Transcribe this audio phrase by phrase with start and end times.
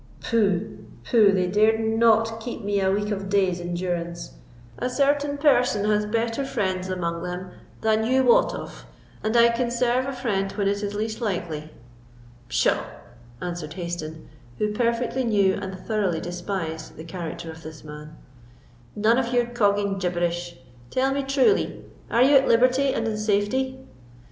[0.19, 0.79] Pooh!
[1.03, 1.31] pooh!
[1.31, 4.31] they dared not keep me a week of days in durance.
[4.79, 8.87] A certain person has better friends among them than you wot of,
[9.23, 11.69] and can serve a friend when it is least likely."
[12.49, 12.83] "Pshaw!"
[13.41, 14.27] answered Hayston,
[14.57, 18.17] who perfectly knew and thoroughly despised the character of this man,
[18.95, 20.57] "none of your cogging gibberish;
[20.89, 23.77] tell me truly, are you at liberty and in safety?"